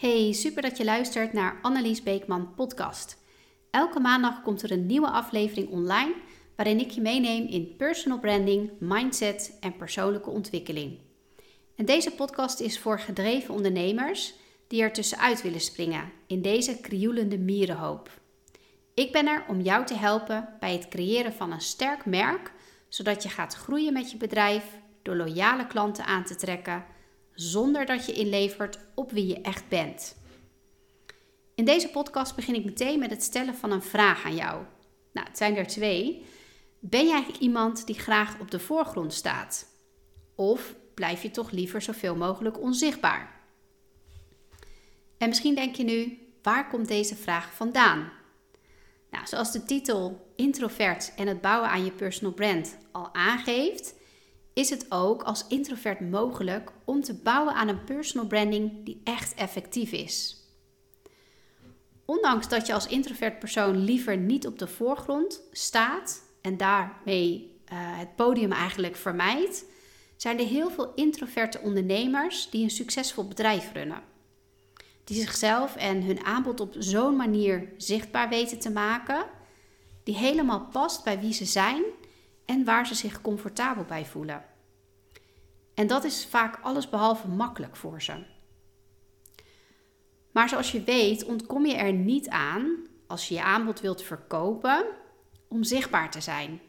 [0.00, 3.16] Hey, super dat je luistert naar Annelies Beekman podcast.
[3.70, 6.14] Elke maandag komt er een nieuwe aflevering online
[6.56, 10.98] waarin ik je meeneem in personal branding, mindset en persoonlijke ontwikkeling.
[11.76, 14.34] En deze podcast is voor gedreven ondernemers
[14.68, 18.10] die er tussenuit willen springen in deze krioelende mierenhoop.
[18.94, 22.52] Ik ben er om jou te helpen bij het creëren van een sterk merk,
[22.88, 24.64] zodat je gaat groeien met je bedrijf
[25.02, 26.84] door loyale klanten aan te trekken
[27.40, 30.16] zonder dat je inlevert op wie je echt bent.
[31.54, 34.64] In deze podcast begin ik meteen met het stellen van een vraag aan jou.
[35.12, 36.24] Nou, het zijn er twee.
[36.78, 39.66] Ben jij iemand die graag op de voorgrond staat?
[40.34, 43.40] Of blijf je toch liever zoveel mogelijk onzichtbaar?
[45.18, 48.12] En misschien denk je nu, waar komt deze vraag vandaan?
[49.10, 53.94] Nou, zoals de titel Introvert en het bouwen aan je personal brand al aangeeft,
[54.52, 59.34] is het ook als introvert mogelijk om te bouwen aan een personal branding die echt
[59.34, 60.36] effectief is.
[62.04, 67.78] Ondanks dat je als introvert persoon liever niet op de voorgrond staat en daarmee uh,
[67.98, 69.64] het podium eigenlijk vermijdt,
[70.16, 74.02] zijn er heel veel introverte ondernemers die een succesvol bedrijf runnen.
[75.04, 79.24] Die zichzelf en hun aanbod op zo'n manier zichtbaar weten te maken,
[80.04, 81.82] die helemaal past bij wie ze zijn
[82.50, 84.44] en waar ze zich comfortabel bij voelen.
[85.74, 88.24] En dat is vaak allesbehalve makkelijk voor ze.
[90.30, 92.76] Maar zoals je weet, ontkom je er niet aan
[93.06, 94.86] als je je aanbod wilt verkopen
[95.48, 96.60] om zichtbaar te zijn.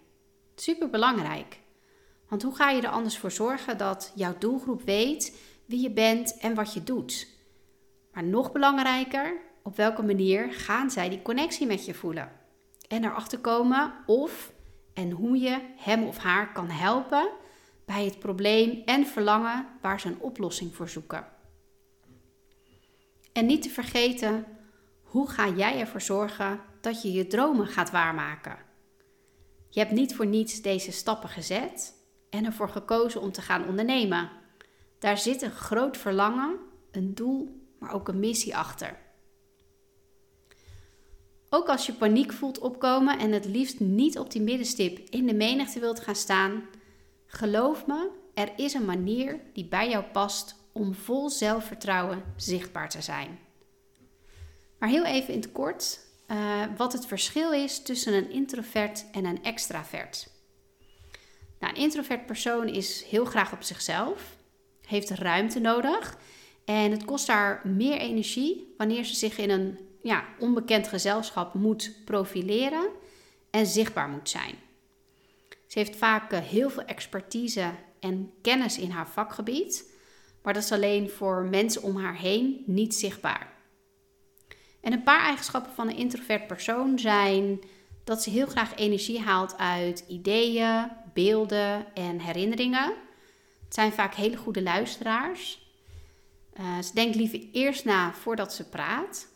[0.56, 1.60] Super belangrijk.
[2.28, 6.38] Want hoe ga je er anders voor zorgen dat jouw doelgroep weet wie je bent
[6.38, 7.28] en wat je doet?
[8.14, 12.32] Maar nog belangrijker, op welke manier gaan zij die connectie met je voelen?
[12.88, 14.52] En erachter komen of
[14.94, 17.30] en hoe je hem of haar kan helpen
[17.86, 21.28] bij het probleem en verlangen waar ze een oplossing voor zoeken.
[23.33, 24.45] En niet te vergeten,
[25.02, 28.58] hoe ga jij ervoor zorgen dat je je dromen gaat waarmaken?
[29.70, 31.93] Je hebt niet voor niets deze stappen gezet
[32.30, 34.30] en ervoor gekozen om te gaan ondernemen.
[34.99, 36.60] Daar zit een groot verlangen,
[36.92, 38.98] een doel, maar ook een missie achter.
[41.54, 45.34] Ook als je paniek voelt opkomen en het liefst niet op die middenstip in de
[45.34, 46.64] menigte wilt gaan staan,
[47.26, 53.02] geloof me, er is een manier die bij jou past om vol zelfvertrouwen zichtbaar te
[53.02, 53.40] zijn.
[54.80, 59.26] Maar heel even in het kort uh, wat het verschil is tussen een introvert en
[59.26, 60.30] een extravert.
[61.60, 64.38] Nou, een introvert persoon is heel graag op zichzelf,
[64.86, 66.17] heeft ruimte nodig
[66.66, 71.95] en het kost haar meer energie wanneer ze zich in een ja, onbekend gezelschap moet
[72.06, 72.89] profileren
[73.50, 74.56] en zichtbaar moet zijn.
[75.67, 79.94] Ze heeft vaak eh, heel veel expertise en kennis in haar vakgebied,
[80.44, 83.54] maar dat is alleen voor mensen om haar heen niet zichtbaar.
[84.82, 87.60] En een paar eigenschappen van een introvert persoon zijn
[88.04, 92.94] dat ze heel graag energie haalt uit ideeën, beelden en herinneringen.
[93.64, 95.60] Het zijn vaak hele goede luisteraars.
[96.60, 99.28] Uh, ze denkt liever eerst na voordat ze praat.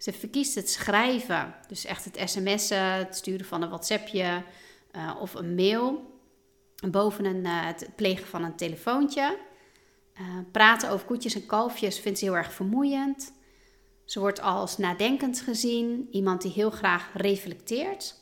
[0.00, 4.42] Ze verkiest het schrijven, dus echt het sms'en, het sturen van een WhatsAppje
[4.96, 6.18] uh, of een mail.
[6.90, 9.38] Boven een, uh, het plegen van een telefoontje.
[10.52, 13.32] praten over koetjes en kalfjes vindt ze heel erg vermoeiend.
[14.04, 18.14] Ze wordt als nadenkend gezien, iemand die heel graag reflecteert.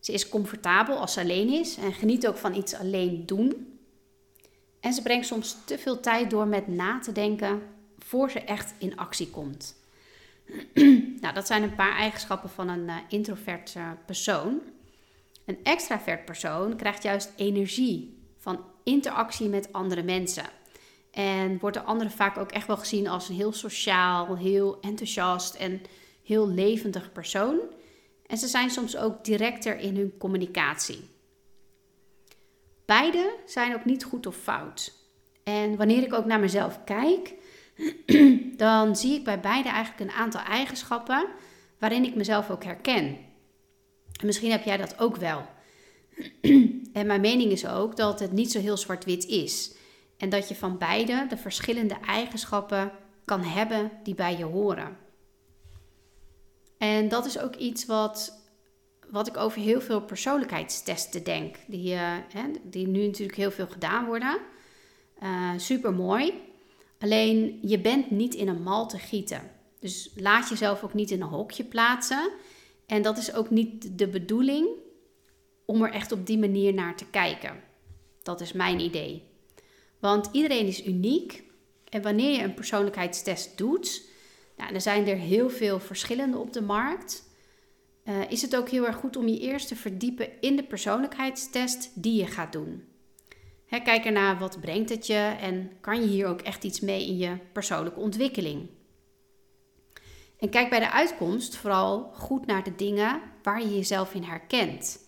[0.00, 3.78] Ze is comfortabel als ze alleen is en geniet ook van iets alleen doen.
[4.80, 7.62] En ze brengt soms te veel tijd door met na te denken
[7.98, 9.77] voor ze echt in actie komt.
[11.20, 14.60] nou, dat zijn een paar eigenschappen van een uh, introvert uh, persoon.
[15.44, 20.44] Een extravert persoon krijgt juist energie van interactie met andere mensen.
[21.10, 25.54] En wordt de andere vaak ook echt wel gezien als een heel sociaal, heel enthousiast
[25.54, 25.82] en
[26.24, 27.58] heel levendig persoon.
[28.26, 31.00] En ze zijn soms ook directer in hun communicatie.
[32.84, 34.92] Beide zijn ook niet goed of fout.
[35.44, 37.34] En wanneer ik ook naar mezelf kijk,
[38.56, 41.26] dan zie ik bij beide eigenlijk een aantal eigenschappen
[41.78, 43.04] waarin ik mezelf ook herken.
[44.20, 45.46] En misschien heb jij dat ook wel.
[46.92, 49.76] en mijn mening is ook dat het niet zo heel zwart-wit is.
[50.16, 52.92] En dat je van beide de verschillende eigenschappen
[53.24, 54.96] kan hebben die bij je horen.
[56.78, 58.42] En dat is ook iets wat,
[59.10, 61.56] wat ik over heel veel persoonlijkheidstesten denk.
[61.66, 64.38] Die, uh, hè, die nu natuurlijk heel veel gedaan worden.
[65.22, 66.47] Uh, eh, Super mooi.
[66.98, 69.50] Alleen je bent niet in een mal te gieten.
[69.80, 72.30] Dus laat jezelf ook niet in een hokje plaatsen.
[72.86, 74.68] En dat is ook niet de bedoeling
[75.64, 77.62] om er echt op die manier naar te kijken.
[78.22, 79.22] Dat is mijn idee.
[79.98, 81.46] Want iedereen is uniek
[81.88, 84.02] En wanneer je een persoonlijkheidstest doet,
[84.56, 87.28] nou, er zijn er heel veel verschillende op de markt.
[88.04, 91.90] Uh, is het ook heel erg goed om je eerst te verdiepen in de persoonlijkheidstest
[91.94, 92.84] die je gaat doen.
[93.68, 97.16] Kijk ernaar wat brengt het je en kan je hier ook echt iets mee in
[97.16, 98.68] je persoonlijke ontwikkeling.
[100.38, 105.06] En kijk bij de uitkomst vooral goed naar de dingen waar je jezelf in herkent.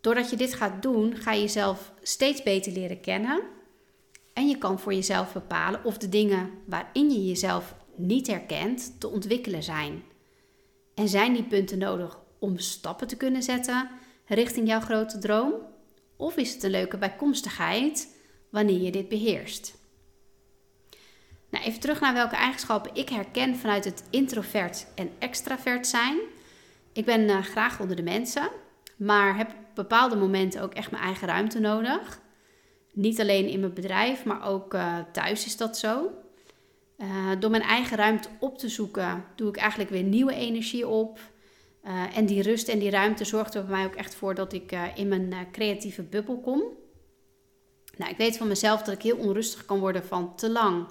[0.00, 3.42] Doordat je dit gaat doen, ga je jezelf steeds beter leren kennen.
[4.32, 9.08] En je kan voor jezelf bepalen of de dingen waarin je jezelf niet herkent te
[9.08, 10.02] ontwikkelen zijn.
[10.94, 13.88] En zijn die punten nodig om stappen te kunnen zetten
[14.26, 15.52] richting jouw grote droom?
[16.20, 18.16] Of is het een leuke bijkomstigheid
[18.50, 19.78] wanneer je dit beheerst?
[21.50, 26.18] Nou, even terug naar welke eigenschappen ik herken vanuit het introvert en extravert zijn.
[26.92, 28.50] Ik ben uh, graag onder de mensen,
[28.96, 32.20] maar heb op bepaalde momenten ook echt mijn eigen ruimte nodig.
[32.92, 36.10] Niet alleen in mijn bedrijf, maar ook uh, thuis is dat zo.
[36.98, 41.20] Uh, door mijn eigen ruimte op te zoeken, doe ik eigenlijk weer nieuwe energie op.
[41.84, 44.52] Uh, en die rust en die ruimte zorgt er bij mij ook echt voor dat
[44.52, 46.62] ik in mijn creatieve bubbel kom.
[47.96, 50.86] Nou, ik weet van mezelf dat ik heel onrustig kan worden van te lang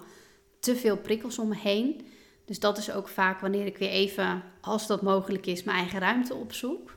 [0.60, 2.06] te veel prikkels om me heen.
[2.44, 5.98] Dus dat is ook vaak wanneer ik weer even, als dat mogelijk is, mijn eigen
[5.98, 6.96] ruimte opzoek.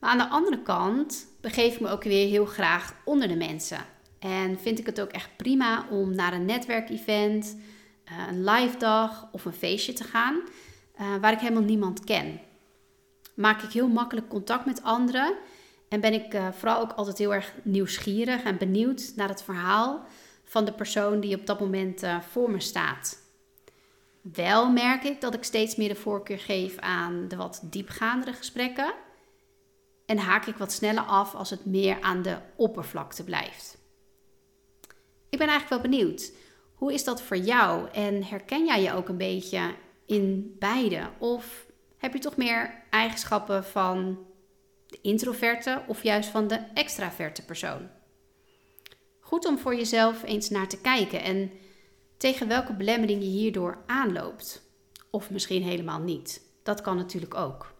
[0.00, 3.78] Maar aan de andere kant begeef ik me ook weer heel graag onder de mensen.
[4.18, 7.56] En vind ik het ook echt prima om naar een netwerkevent,
[8.04, 10.40] eh, een live dag of een feestje te gaan
[11.20, 12.40] waar ik helemaal niemand ken.
[13.38, 15.34] Maak ik heel makkelijk contact met anderen
[15.88, 20.06] en ben ik uh, vooral ook altijd heel erg nieuwsgierig en benieuwd naar het verhaal
[20.44, 23.22] van de persoon die op dat moment uh, voor me staat.
[24.20, 28.94] Wel merk ik dat ik steeds meer de voorkeur geef aan de wat diepgaandere gesprekken.
[30.06, 33.78] En haak ik wat sneller af als het meer aan de oppervlakte blijft.
[35.28, 36.32] Ik ben eigenlijk wel benieuwd.
[36.74, 37.88] Hoe is dat voor jou?
[37.92, 39.74] En herken jij je ook een beetje
[40.06, 41.08] in beide?
[41.18, 41.66] Of
[41.98, 44.26] heb je toch meer eigenschappen van
[44.86, 47.88] de introverte of juist van de extraverte persoon?
[49.20, 51.50] Goed om voor jezelf eens naar te kijken en
[52.16, 54.62] tegen welke belemmering je hierdoor aanloopt.
[55.10, 56.42] Of misschien helemaal niet.
[56.62, 57.76] Dat kan natuurlijk ook.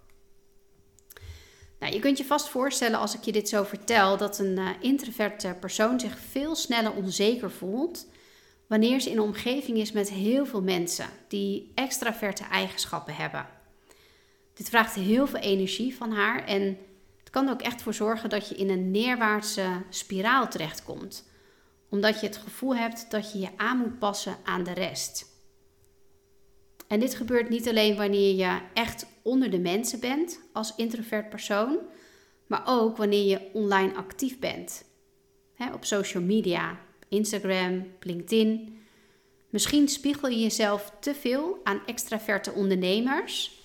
[1.78, 4.68] Nou, je kunt je vast voorstellen als ik je dit zo vertel dat een uh,
[4.80, 8.06] introverte persoon zich veel sneller onzeker voelt
[8.66, 13.57] wanneer ze in een omgeving is met heel veel mensen die extraverte eigenschappen hebben.
[14.58, 16.78] Dit vraagt heel veel energie van haar en
[17.18, 21.26] het kan er ook echt voor zorgen dat je in een neerwaartse spiraal terechtkomt
[21.88, 25.26] omdat je het gevoel hebt dat je je aan moet passen aan de rest.
[26.88, 31.78] En dit gebeurt niet alleen wanneer je echt onder de mensen bent als introvert persoon,
[32.46, 34.86] maar ook wanneer je online actief bent.
[35.74, 36.78] op social media,
[37.08, 38.78] Instagram, LinkedIn.
[39.50, 43.57] Misschien spiegel je jezelf te veel aan extraverte ondernemers,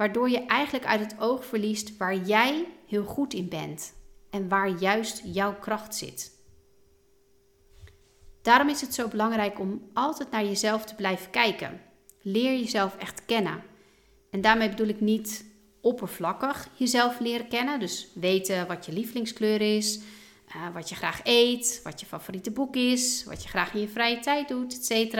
[0.00, 3.92] waardoor je eigenlijk uit het oog verliest waar jij heel goed in bent
[4.30, 6.32] en waar juist jouw kracht zit.
[8.42, 11.80] Daarom is het zo belangrijk om altijd naar jezelf te blijven kijken.
[12.22, 13.62] Leer jezelf echt kennen.
[14.30, 15.44] En daarmee bedoel ik niet
[15.80, 17.80] oppervlakkig jezelf leren kennen.
[17.80, 20.00] Dus weten wat je lievelingskleur is,
[20.48, 23.88] uh, wat je graag eet, wat je favoriete boek is, wat je graag in je
[23.88, 25.14] vrije tijd doet, etc.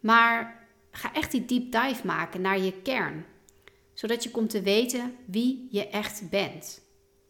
[0.00, 3.26] Maar ga echt die deep dive maken naar je kern.
[3.94, 6.80] Zodat je komt te weten wie je echt bent.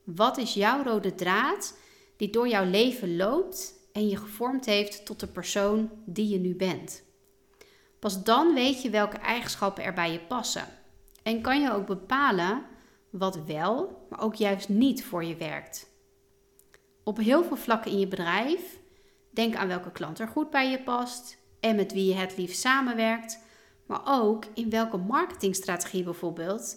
[0.05, 1.79] Wat is jouw rode draad
[2.17, 6.55] die door jouw leven loopt en je gevormd heeft tot de persoon die je nu
[6.55, 7.03] bent.
[7.99, 10.69] Pas dan weet je welke eigenschappen er bij je passen.
[11.23, 12.63] En kan je ook bepalen
[13.11, 15.91] wat wel, maar ook juist niet voor je werkt.
[17.05, 18.79] Op heel veel vlakken in je bedrijf,
[19.31, 22.61] denk aan welke klant er goed bij je past en met wie je het liefst
[22.61, 23.39] samenwerkt,
[23.87, 26.77] maar ook in welke marketingstrategie bijvoorbeeld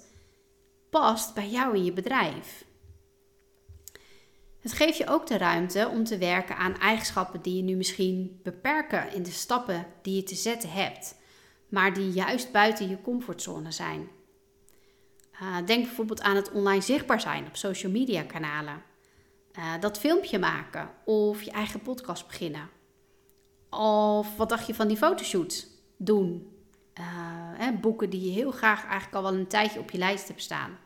[0.89, 2.65] past bij jou in je bedrijf.
[4.59, 8.39] Het geeft je ook de ruimte om te werken aan eigenschappen die je nu misschien
[8.43, 11.15] beperken in de stappen die je te zetten hebt,
[11.69, 14.09] maar die juist buiten je comfortzone zijn.
[15.41, 18.83] Uh, denk bijvoorbeeld aan het online zichtbaar zijn op social media kanalen.
[19.57, 22.69] Uh, dat filmpje maken of je eigen podcast beginnen.
[23.69, 26.54] Of wat dacht je van die fotoshoot doen?
[27.57, 30.41] Hè, boeken die je heel graag eigenlijk al wel een tijdje op je lijst hebt
[30.41, 30.77] staan.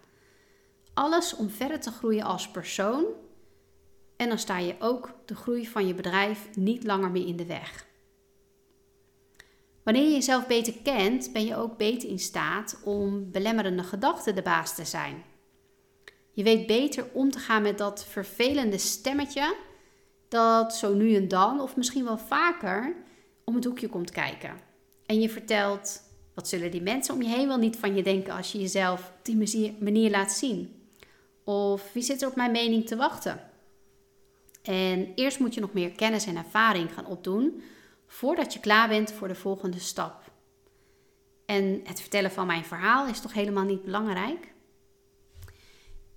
[0.93, 3.05] Alles om verder te groeien als persoon
[4.17, 7.45] en dan sta je ook de groei van je bedrijf niet langer meer in de
[7.45, 7.87] weg.
[9.83, 14.41] Wanneer je jezelf beter kent, ben je ook beter in staat om belemmerende gedachten de
[14.41, 15.23] baas te zijn.
[16.31, 19.55] Je weet beter om te gaan met dat vervelende stemmetje
[20.27, 22.95] dat zo nu en dan, of misschien wel vaker,
[23.45, 24.68] om het hoekje komt kijken.
[25.09, 26.01] En je vertelt,
[26.33, 28.99] wat zullen die mensen om je heen wel niet van je denken als je jezelf
[28.99, 30.83] op die manier laat zien?
[31.43, 33.49] Of wie zit er op mijn mening te wachten?
[34.61, 37.61] En eerst moet je nog meer kennis en ervaring gaan opdoen
[38.07, 40.31] voordat je klaar bent voor de volgende stap.
[41.45, 44.53] En het vertellen van mijn verhaal is toch helemaal niet belangrijk?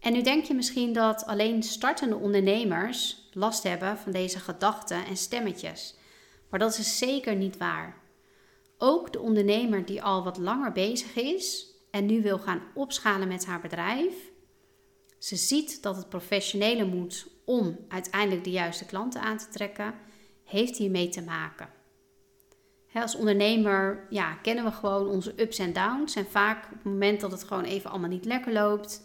[0.00, 5.16] En nu denk je misschien dat alleen startende ondernemers last hebben van deze gedachten en
[5.16, 5.94] stemmetjes.
[6.48, 8.00] Maar dat is zeker niet waar.
[8.84, 13.46] Ook de ondernemer die al wat langer bezig is en nu wil gaan opschalen met
[13.46, 14.14] haar bedrijf,
[15.18, 19.94] ze ziet dat het professionele moet om uiteindelijk de juiste klanten aan te trekken,
[20.44, 21.68] heeft hiermee te maken.
[22.92, 26.16] als ondernemer ja, kennen we gewoon onze ups en downs.
[26.16, 29.02] En vaak op het moment dat het gewoon even allemaal niet lekker loopt,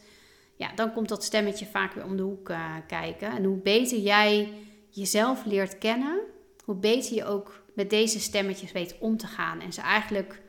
[0.56, 3.30] ja, dan komt dat stemmetje vaak weer om de hoek uh, kijken.
[3.30, 4.54] En hoe beter jij
[4.90, 6.20] jezelf leert kennen,
[6.64, 9.62] hoe beter je ook met deze stemmetjes weet om te gaan.
[9.62, 10.42] En ze eigenlijk,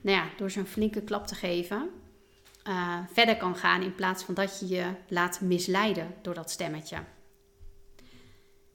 [0.00, 1.90] nou ja, door een flinke klap te geven,
[2.68, 6.96] uh, verder kan gaan in plaats van dat je je laat misleiden door dat stemmetje.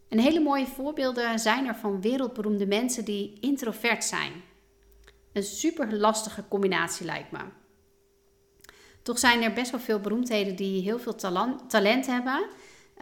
[0.08, 4.32] En hele mooie voorbeelden zijn er van wereldberoemde mensen die introvert zijn.
[5.34, 7.39] Een super lastige combinatie lijkt me.
[9.01, 11.15] Toch zijn er best wel veel beroemdheden die heel veel
[11.68, 12.46] talent hebben,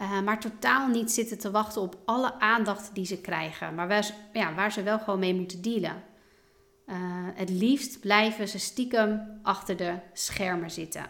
[0.00, 4.04] uh, maar totaal niet zitten te wachten op alle aandacht die ze krijgen, maar waar
[4.04, 6.02] ze, ja, waar ze wel gewoon mee moeten dealen.
[6.86, 6.96] Uh,
[7.34, 11.02] het liefst blijven ze stiekem achter de schermen zitten.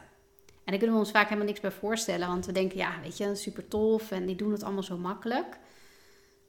[0.65, 3.17] En daar kunnen we ons vaak helemaal niks bij voorstellen, want we denken, ja, weet
[3.17, 5.59] je, super tof en die doen het allemaal zo makkelijk.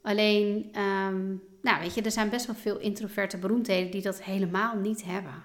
[0.02, 4.76] Alleen, um, nou, weet je, er zijn best wel veel introverte beroemdheden die dat helemaal
[4.76, 5.44] niet hebben.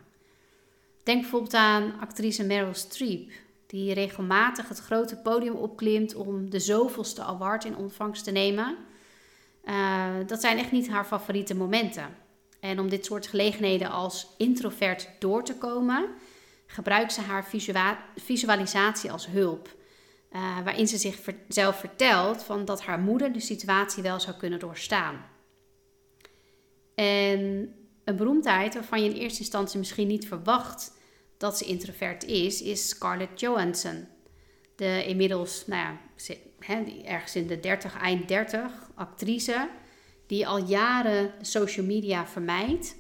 [1.04, 3.32] Denk bijvoorbeeld aan actrice Meryl Streep,
[3.68, 8.78] die regelmatig het grote podium opklimt om de zoveelste award in ontvangst te nemen.
[9.66, 12.16] Uh, dat zijn echt niet haar favoriete momenten.
[12.60, 16.10] En om dit soort gelegenheden als introvert door te komen,
[16.66, 17.48] gebruikt ze haar
[18.16, 19.76] visualisatie als hulp.
[20.32, 25.26] Uh, waarin ze zichzelf vertelt van dat haar moeder de situatie wel zou kunnen doorstaan.
[26.96, 30.97] En een beroemdheid waarvan je in eerste instantie misschien niet verwacht
[31.38, 34.08] dat ze introvert is, is Scarlett Johansson.
[34.76, 35.98] De inmiddels, nou ja,
[37.06, 39.70] ergens in de 30, eind 30, actrice,
[40.28, 42.96] die al jaren social media vermijdt.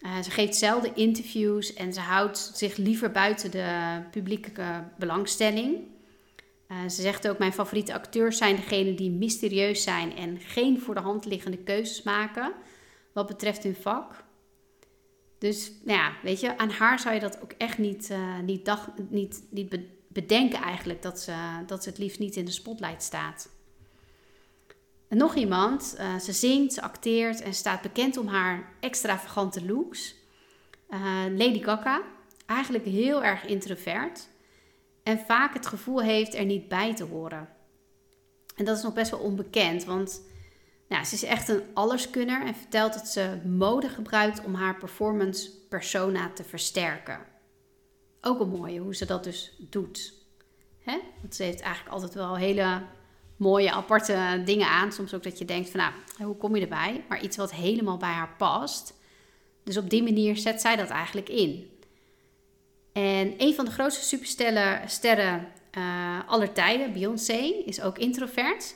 [0.00, 5.76] Uh, ze geeft zelden interviews en ze houdt zich liever buiten de publieke belangstelling.
[6.68, 10.94] Uh, ze zegt ook: Mijn favoriete acteurs zijn degenen die mysterieus zijn en geen voor
[10.94, 12.52] de hand liggende keuzes maken
[13.12, 14.23] wat betreft hun vak.
[15.44, 18.70] Dus nou ja, weet je, aan haar zou je dat ook echt niet, uh, niet,
[19.08, 21.34] niet, niet bedenken eigenlijk, dat ze,
[21.66, 23.48] dat ze het liefst niet in de spotlight staat.
[25.08, 30.14] En nog iemand, uh, ze zingt, ze acteert en staat bekend om haar extravagante looks.
[30.90, 32.02] Uh, Lady Gaga,
[32.46, 34.28] eigenlijk heel erg introvert
[35.02, 37.48] en vaak het gevoel heeft er niet bij te horen.
[38.56, 40.22] En dat is nog best wel onbekend, want
[40.94, 45.50] nou, ze is echt een alleskunner en vertelt dat ze mode gebruikt om haar performance
[45.68, 47.18] persona te versterken.
[48.20, 50.12] Ook een mooie hoe ze dat dus doet.
[50.78, 50.98] Hè?
[51.20, 52.82] Want ze heeft eigenlijk altijd wel hele
[53.36, 54.92] mooie, aparte dingen aan.
[54.92, 57.04] Soms ook dat je denkt van nou, hoe kom je erbij?
[57.08, 58.94] Maar iets wat helemaal bij haar past.
[59.64, 61.70] Dus op die manier zet zij dat eigenlijk in.
[62.92, 65.48] En een van de grootste supersterren sterren,
[65.78, 68.74] uh, aller tijden, Beyoncé, is ook introvert.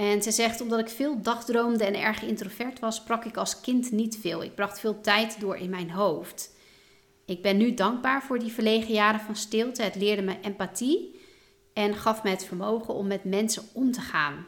[0.00, 3.90] En ze zegt, omdat ik veel dagdroomde en erg introvert was, sprak ik als kind
[3.90, 4.42] niet veel.
[4.42, 6.56] Ik bracht veel tijd door in mijn hoofd.
[7.26, 9.82] Ik ben nu dankbaar voor die verlegen jaren van stilte.
[9.82, 11.20] Het leerde me empathie
[11.72, 14.46] en gaf me het vermogen om met mensen om te gaan.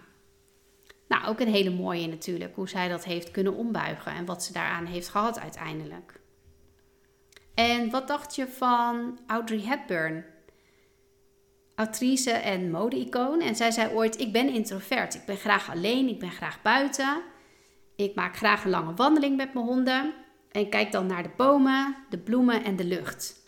[1.08, 4.52] Nou, ook een hele mooie natuurlijk, hoe zij dat heeft kunnen ombuigen en wat ze
[4.52, 6.20] daaraan heeft gehad uiteindelijk.
[7.54, 10.24] En wat dacht je van Audrey Hepburn?
[11.82, 13.40] Actrice en mode-icoon.
[13.40, 15.14] En zij zei ooit: Ik ben introvert.
[15.14, 17.22] Ik ben graag alleen, ik ben graag buiten.
[17.96, 20.14] Ik maak graag een lange wandeling met mijn honden.
[20.50, 23.40] En kijk dan naar de bomen, de bloemen en de lucht.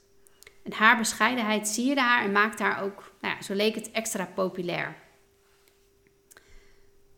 [0.65, 4.29] En haar bescheidenheid sierde haar en maakte haar ook, nou ja, zo leek het, extra
[4.35, 4.97] populair.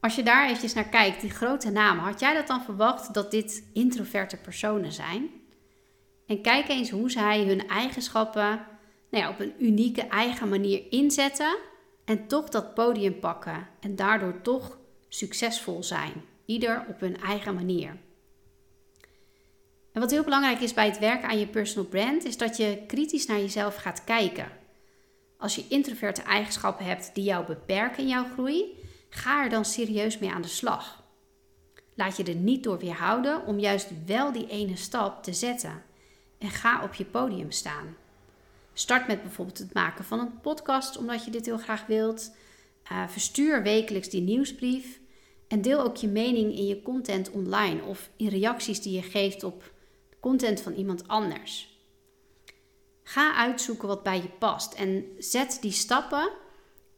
[0.01, 3.31] Als je daar eventjes naar kijkt, die grote namen, had jij dat dan verwacht dat
[3.31, 5.31] dit introverte personen zijn?
[6.27, 8.67] En kijk eens hoe zij hun eigenschappen
[9.21, 11.57] nou op een unieke eigen manier inzetten
[12.05, 16.13] en toch dat podium pakken en daardoor toch succesvol zijn.
[16.45, 17.97] Ieder op hun eigen manier.
[19.93, 22.83] En wat heel belangrijk is bij het werken aan je personal brand, is dat je
[22.87, 24.49] kritisch naar jezelf gaat kijken.
[25.39, 30.19] Als je introverte eigenschappen hebt die jou beperken in jouw groei, ga er dan serieus
[30.19, 31.05] mee aan de slag.
[31.95, 35.83] Laat je er niet door weerhouden om juist wel die ene stap te zetten.
[36.39, 37.97] En ga op je podium staan.
[38.79, 42.37] Start met bijvoorbeeld het maken van een podcast omdat je dit heel graag wilt.
[42.93, 45.01] Uh, verstuur wekelijks die nieuwsbrief.
[45.49, 49.45] En deel ook je mening in je content online of in reacties die je geeft
[49.45, 49.73] op
[50.21, 51.81] content van iemand anders.
[53.03, 56.31] Ga uitzoeken wat bij je past en zet die stappen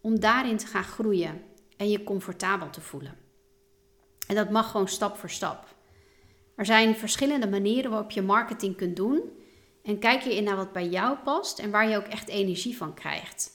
[0.01, 1.43] om daarin te gaan groeien
[1.77, 3.17] en je comfortabel te voelen.
[4.27, 5.75] En dat mag gewoon stap voor stap.
[6.55, 9.23] Er zijn verschillende manieren waarop je marketing kunt doen.
[9.83, 12.95] En kijk hierin naar wat bij jou past en waar je ook echt energie van
[12.95, 13.51] krijgt.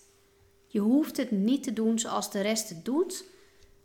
[0.68, 3.26] Je hoeft het niet te doen zoals de rest het doet,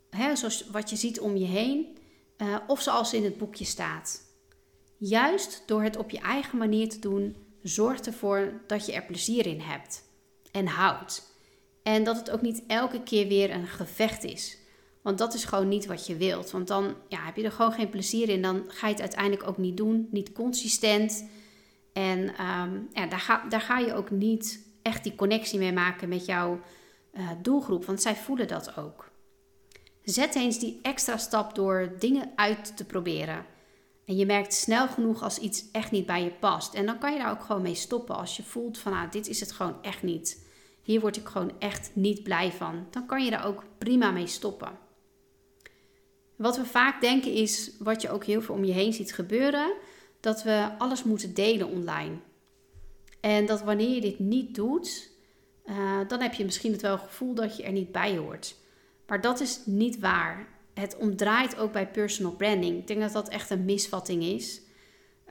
[0.09, 1.97] hè, zoals wat je ziet om je heen,
[2.37, 4.21] uh, of zoals in het boekje staat.
[4.97, 9.45] Juist door het op je eigen manier te doen, zorgt ervoor dat je er plezier
[9.45, 10.03] in hebt
[10.51, 11.37] en houdt.
[11.83, 14.57] En dat het ook niet elke keer weer een gevecht is.
[15.01, 16.51] Want dat is gewoon niet wat je wilt.
[16.51, 18.41] Want dan ja, heb je er gewoon geen plezier in.
[18.41, 20.07] Dan ga je het uiteindelijk ook niet doen.
[20.11, 21.29] Niet consistent.
[21.99, 26.09] En um, ja, daar, ga, daar ga je ook niet echt die connectie mee maken
[26.09, 26.59] met jouw
[27.13, 27.85] uh, doelgroep.
[27.85, 29.11] Want zij voelen dat ook.
[30.03, 33.45] Zet eens die extra stap door dingen uit te proberen.
[34.05, 36.73] En je merkt snel genoeg als iets echt niet bij je past.
[36.73, 38.15] En dan kan je daar ook gewoon mee stoppen.
[38.15, 40.47] Als je voelt van ah, dit is het gewoon echt niet.
[40.81, 42.87] Hier word ik gewoon echt niet blij van.
[42.89, 44.77] Dan kan je daar ook prima mee stoppen.
[46.35, 49.73] Wat we vaak denken is, wat je ook heel veel om je heen ziet gebeuren,
[50.19, 52.15] dat we alles moeten delen online.
[53.19, 55.09] En dat wanneer je dit niet doet,
[55.65, 58.55] uh, dan heb je misschien het wel gevoel dat je er niet bij hoort.
[59.07, 60.47] Maar dat is niet waar.
[60.73, 62.77] Het omdraait ook bij personal branding.
[62.77, 64.61] Ik denk dat dat echt een misvatting is.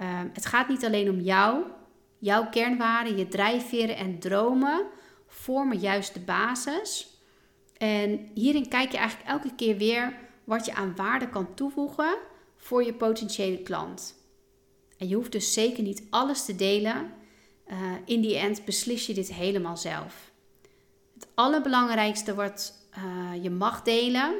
[0.00, 1.64] Uh, het gaat niet alleen om jou.
[2.18, 4.86] Jouw kernwaarden, je drijfveren en dromen
[5.28, 7.16] vormen juist de basis.
[7.76, 12.16] En hierin kijk je eigenlijk elke keer weer wat je aan waarde kan toevoegen
[12.56, 14.17] voor je potentiële klant.
[14.98, 17.12] En je hoeft dus zeker niet alles te delen.
[17.70, 20.30] Uh, in die end beslis je dit helemaal zelf.
[21.14, 24.34] Het allerbelangrijkste wat uh, je mag delen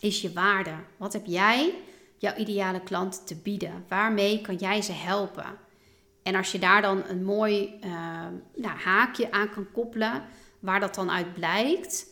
[0.00, 0.74] is je waarde.
[0.96, 1.74] Wat heb jij
[2.18, 3.84] jouw ideale klant te bieden?
[3.88, 5.58] Waarmee kan jij ze helpen?
[6.22, 7.90] En als je daar dan een mooi uh,
[8.54, 10.22] nou, haakje aan kan koppelen,
[10.58, 12.06] waar dat dan uit blijkt,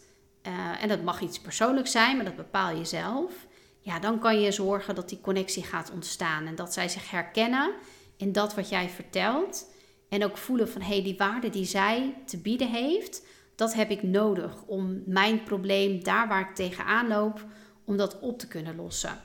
[0.80, 3.46] en dat mag iets persoonlijks zijn, maar dat bepaal je zelf,
[3.84, 7.72] ja, dan kan je zorgen dat die connectie gaat ontstaan en dat zij zich herkennen
[8.16, 9.70] in dat wat jij vertelt.
[10.08, 13.90] En ook voelen van hé, hey, die waarde die zij te bieden heeft, dat heb
[13.90, 17.46] ik nodig om mijn probleem daar waar ik tegenaan loop,
[17.84, 19.20] om dat op te kunnen lossen.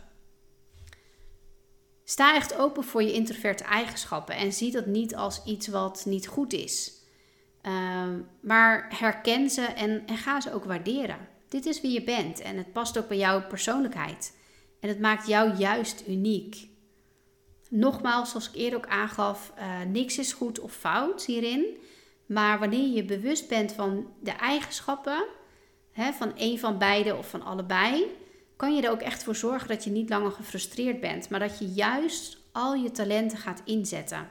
[2.04, 6.28] Sta echt open voor je introverte eigenschappen en zie dat niet als iets wat niet
[6.28, 6.94] goed is.
[7.62, 11.28] Ehm, maar herken ze en, en ga ze ook waarderen.
[11.50, 14.38] Dit is wie je bent en het past ook bij jouw persoonlijkheid.
[14.80, 16.68] En het maakt jou juist uniek.
[17.70, 21.78] Nogmaals, zoals ik eerder ook aangaf, uh, niks is goed of fout hierin.
[22.26, 25.26] Maar wanneer je bewust bent van de eigenschappen,
[25.92, 28.06] hè, van een van beide of van allebei,
[28.56, 31.60] kan je er ook echt voor zorgen dat je niet langer gefrustreerd bent, maar dat
[31.60, 34.30] je juist al je talenten gaat inzetten.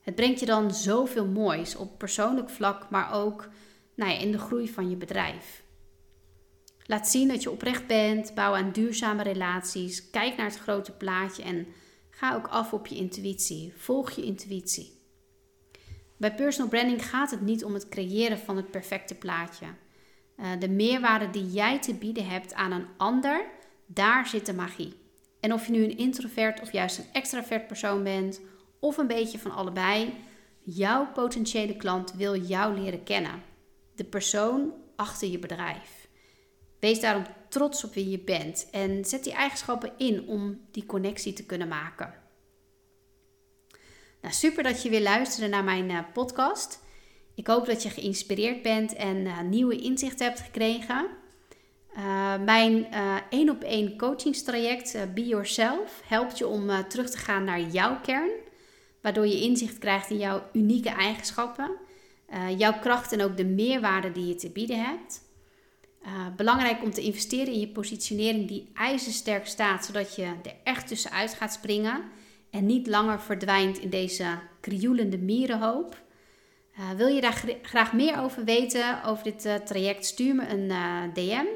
[0.00, 3.48] Het brengt je dan zoveel moois op persoonlijk vlak, maar ook
[3.94, 5.62] nou ja, in de groei van je bedrijf.
[6.90, 11.42] Laat zien dat je oprecht bent, bouw aan duurzame relaties, kijk naar het grote plaatje
[11.42, 11.66] en
[12.10, 13.72] ga ook af op je intuïtie.
[13.76, 14.92] Volg je intuïtie.
[16.16, 19.66] Bij personal branding gaat het niet om het creëren van het perfecte plaatje.
[20.36, 23.44] Uh, de meerwaarde die jij te bieden hebt aan een ander,
[23.86, 24.94] daar zit de magie.
[25.40, 28.40] En of je nu een introvert of juist een extravert persoon bent,
[28.80, 30.14] of een beetje van allebei,
[30.62, 33.42] jouw potentiële klant wil jou leren kennen.
[33.94, 35.99] De persoon achter je bedrijf.
[36.80, 41.32] Wees daarom trots op wie je bent en zet die eigenschappen in om die connectie
[41.32, 42.14] te kunnen maken.
[44.20, 46.82] Nou, super dat je weer luisterde naar mijn uh, podcast.
[47.34, 51.06] Ik hoop dat je geïnspireerd bent en uh, nieuwe inzichten hebt gekregen.
[51.96, 52.86] Uh, mijn
[53.30, 58.30] één op één coachingstraject Be Yourself helpt je om terug te gaan naar jouw kern,
[59.00, 61.70] waardoor je inzicht krijgt in jouw unieke eigenschappen,
[62.56, 65.29] jouw kracht en ook de meerwaarde die je te bieden hebt.
[66.36, 71.34] Belangrijk om te investeren in je positionering die ijzersterk staat, zodat je er echt tussenuit
[71.34, 72.02] gaat springen
[72.50, 76.02] en niet langer verdwijnt in deze krioelende mierenhoop.
[76.78, 80.70] Uh, wil je daar graag meer over weten, over dit uh, traject, stuur me een
[80.70, 81.46] eh, DM.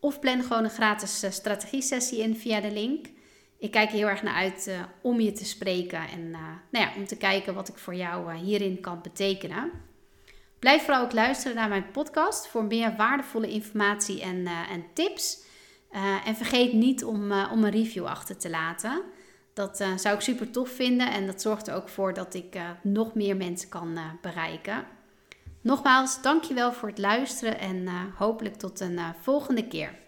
[0.00, 3.06] Of plan gewoon een gratis strategie-sessie in via de link.
[3.58, 4.70] Ik kijk heel erg naar uit
[5.02, 8.80] om je te spreken en nou ja, om te kijken wat ik voor jou hierin
[8.80, 9.70] kan betekenen.
[10.60, 15.42] Blijf vooral ook luisteren naar mijn podcast voor meer waardevolle informatie en, en tips.
[16.24, 19.02] en vergeet niet om, om een review achter te laten.
[19.54, 23.14] Dat zou ik super tof vinden en dat zorgt er ook voor dat ik nog
[23.14, 24.84] meer mensen kan bereiken.
[25.60, 29.99] Nogmaals, dankjewel voor het luisteren en hopelijk tot een volgende keer.